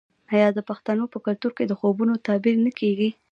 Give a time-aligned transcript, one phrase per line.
[0.33, 3.09] آیا د پښتنو په کلتور کې د خوبونو تعبیر نه کیږي؟